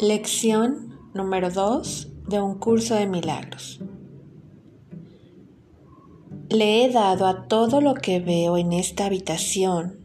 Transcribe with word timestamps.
Lección 0.00 0.96
número 1.12 1.50
2 1.50 2.28
de 2.28 2.40
un 2.40 2.56
curso 2.60 2.94
de 2.94 3.08
milagros. 3.08 3.80
Le 6.50 6.84
he 6.84 6.88
dado 6.92 7.26
a 7.26 7.48
todo 7.48 7.80
lo 7.80 7.94
que 7.94 8.20
veo 8.20 8.56
en 8.58 8.72
esta 8.72 9.06
habitación, 9.06 9.98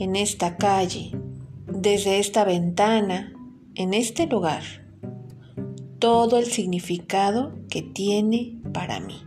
en 0.00 0.16
esta 0.16 0.56
calle, 0.56 1.12
desde 1.68 2.18
esta 2.18 2.42
ventana, 2.42 3.32
en 3.76 3.94
este 3.94 4.26
lugar, 4.26 4.64
todo 6.00 6.36
el 6.36 6.46
significado 6.46 7.54
que 7.70 7.82
tiene 7.82 8.60
para 8.74 8.98
mí. 8.98 9.22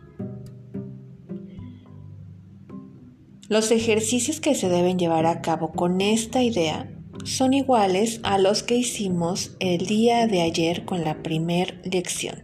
Los 3.48 3.72
ejercicios 3.72 4.42
que 4.42 4.54
se 4.54 4.68
deben 4.68 5.00
llevar 5.00 5.26
a 5.26 5.42
cabo 5.42 5.72
con 5.72 6.02
esta 6.02 6.44
idea 6.44 6.90
son 7.24 7.54
iguales 7.54 8.20
a 8.24 8.38
los 8.38 8.64
que 8.64 8.76
hicimos 8.76 9.56
el 9.60 9.86
día 9.86 10.28
de 10.28 10.42
ayer 10.42 10.86
con 10.86 11.04
la 11.04 11.22
primer 11.22 11.82
lección. 11.84 12.44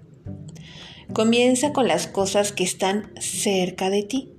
Comienza 1.14 1.74
con 1.74 1.88
las 1.88 2.08
cosas 2.08 2.52
que 2.52 2.64
están 2.64 3.12
cerca 3.20 3.90
de 3.90 4.04
ti 4.04 4.34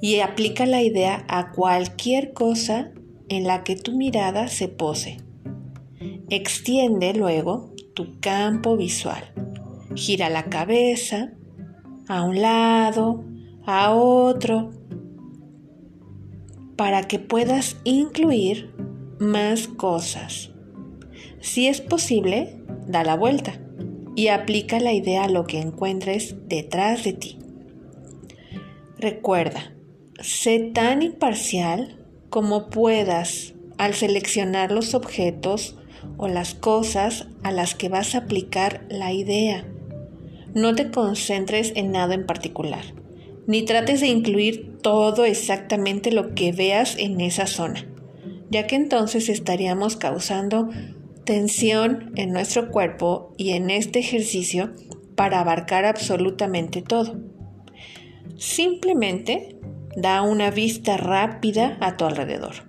y 0.00 0.20
aplica 0.20 0.66
la 0.66 0.82
idea 0.82 1.24
a 1.28 1.52
cualquier 1.52 2.32
cosa 2.32 2.92
en 3.28 3.44
la 3.44 3.64
que 3.64 3.76
tu 3.76 3.96
mirada 3.96 4.48
se 4.48 4.68
pose. 4.68 5.18
Extiende 6.30 7.12
luego 7.14 7.74
tu 7.94 8.18
campo 8.20 8.76
visual. 8.76 9.32
Gira 9.94 10.30
la 10.30 10.44
cabeza 10.44 11.32
a 12.08 12.22
un 12.22 12.40
lado, 12.40 13.24
a 13.66 13.94
otro, 13.94 14.70
para 16.76 17.06
que 17.06 17.18
puedas 17.18 17.76
incluir 17.84 18.69
más 19.20 19.68
cosas. 19.68 20.50
Si 21.40 21.68
es 21.68 21.82
posible, 21.82 22.56
da 22.88 23.04
la 23.04 23.16
vuelta 23.16 23.60
y 24.16 24.28
aplica 24.28 24.80
la 24.80 24.94
idea 24.94 25.24
a 25.24 25.28
lo 25.28 25.46
que 25.46 25.60
encuentres 25.60 26.36
detrás 26.48 27.04
de 27.04 27.12
ti. 27.12 27.38
Recuerda, 28.98 29.74
sé 30.20 30.70
tan 30.74 31.02
imparcial 31.02 31.98
como 32.30 32.70
puedas 32.70 33.54
al 33.76 33.92
seleccionar 33.92 34.72
los 34.72 34.94
objetos 34.94 35.76
o 36.16 36.26
las 36.26 36.54
cosas 36.54 37.28
a 37.42 37.52
las 37.52 37.74
que 37.74 37.90
vas 37.90 38.14
a 38.14 38.18
aplicar 38.18 38.86
la 38.88 39.12
idea. 39.12 39.66
No 40.54 40.74
te 40.74 40.90
concentres 40.90 41.74
en 41.76 41.92
nada 41.92 42.14
en 42.14 42.24
particular, 42.24 42.84
ni 43.46 43.66
trates 43.66 44.00
de 44.00 44.08
incluir 44.08 44.78
todo 44.80 45.26
exactamente 45.26 46.10
lo 46.10 46.34
que 46.34 46.52
veas 46.52 46.96
en 46.96 47.20
esa 47.20 47.46
zona 47.46 47.89
ya 48.50 48.66
que 48.66 48.76
entonces 48.76 49.28
estaríamos 49.28 49.96
causando 49.96 50.68
tensión 51.24 52.12
en 52.16 52.32
nuestro 52.32 52.70
cuerpo 52.70 53.32
y 53.36 53.50
en 53.50 53.70
este 53.70 54.00
ejercicio 54.00 54.72
para 55.14 55.40
abarcar 55.40 55.84
absolutamente 55.84 56.82
todo. 56.82 57.20
Simplemente 58.36 59.56
da 59.96 60.22
una 60.22 60.50
vista 60.50 60.96
rápida 60.96 61.76
a 61.80 61.96
tu 61.96 62.04
alrededor, 62.04 62.68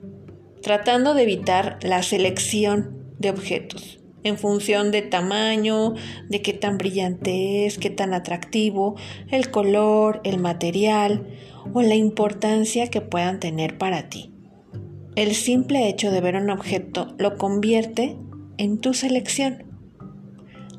tratando 0.61 1.13
de 1.13 1.23
evitar 1.23 1.79
la 1.81 2.03
selección 2.03 3.13
de 3.19 3.29
objetos 3.29 4.01
en 4.23 4.37
función 4.37 4.91
de 4.91 5.01
tamaño, 5.01 5.95
de 6.29 6.41
qué 6.41 6.53
tan 6.53 6.77
brillante 6.77 7.65
es, 7.65 7.77
qué 7.77 7.89
tan 7.89 8.13
atractivo, 8.13 8.95
el 9.29 9.49
color, 9.49 10.21
el 10.23 10.37
material 10.37 11.27
o 11.73 11.81
la 11.81 11.95
importancia 11.95 12.87
que 12.87 13.01
puedan 13.01 13.39
tener 13.39 13.77
para 13.77 14.09
ti. 14.09 14.31
El 15.15 15.35
simple 15.35 15.89
hecho 15.89 16.09
de 16.09 16.21
ver 16.21 16.37
un 16.37 16.49
objeto 16.49 17.15
lo 17.17 17.37
convierte 17.37 18.17
en 18.57 18.77
tu 18.77 18.93
selección. 18.93 19.63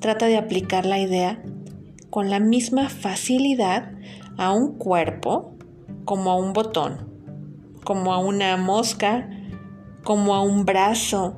Trata 0.01 0.25
de 0.25 0.39
aplicar 0.39 0.87
la 0.87 0.99
idea 0.99 1.43
con 2.09 2.31
la 2.31 2.41
misma 2.41 2.89
facilidad 2.89 3.93
a 4.39 4.53
un 4.53 4.79
cuerpo 4.79 5.53
como 6.07 6.31
a 6.31 6.37
un 6.37 6.55
botón, 6.55 7.11
como 7.85 8.15
a 8.15 8.21
una 8.21 8.57
mosca, 8.57 9.29
como 10.03 10.35
a 10.35 10.43
un 10.43 10.65
brazo. 10.65 11.37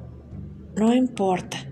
No 0.77 0.95
importa. 0.95 1.69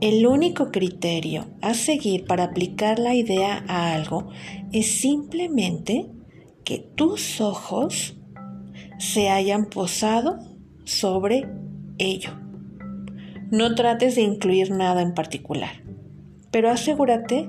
El 0.00 0.24
único 0.24 0.70
criterio 0.70 1.46
a 1.62 1.74
seguir 1.74 2.26
para 2.26 2.44
aplicar 2.44 3.00
la 3.00 3.16
idea 3.16 3.64
a 3.66 3.92
algo 3.92 4.28
es 4.70 5.00
simplemente 5.00 6.06
que 6.62 6.78
tus 6.78 7.40
ojos 7.40 8.16
se 8.98 9.30
hayan 9.30 9.66
posado 9.66 10.49
sobre 10.90 11.48
ello. 11.98 12.30
No 13.50 13.74
trates 13.74 14.16
de 14.16 14.22
incluir 14.22 14.70
nada 14.72 15.02
en 15.02 15.14
particular, 15.14 15.70
pero 16.50 16.68
asegúrate 16.70 17.48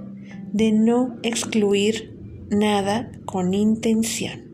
de 0.52 0.72
no 0.72 1.18
excluir 1.24 2.18
nada 2.50 3.12
con 3.25 3.53
intención. 3.53 4.50